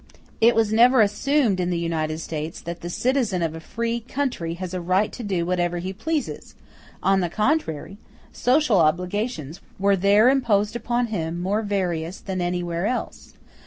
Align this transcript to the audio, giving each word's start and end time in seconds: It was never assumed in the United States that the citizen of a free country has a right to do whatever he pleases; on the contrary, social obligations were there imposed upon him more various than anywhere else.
It 0.41 0.55
was 0.55 0.73
never 0.73 1.01
assumed 1.01 1.59
in 1.59 1.69
the 1.69 1.77
United 1.77 2.17
States 2.17 2.59
that 2.61 2.81
the 2.81 2.89
citizen 2.89 3.43
of 3.43 3.53
a 3.53 3.59
free 3.59 3.99
country 3.99 4.55
has 4.55 4.73
a 4.73 4.81
right 4.81 5.11
to 5.11 5.21
do 5.21 5.45
whatever 5.45 5.77
he 5.77 5.93
pleases; 5.93 6.55
on 7.03 7.19
the 7.19 7.29
contrary, 7.29 7.99
social 8.31 8.79
obligations 8.79 9.61
were 9.77 9.95
there 9.95 10.27
imposed 10.27 10.75
upon 10.75 11.05
him 11.13 11.39
more 11.39 11.61
various 11.61 12.19
than 12.19 12.41
anywhere 12.41 12.87
else. 12.87 13.35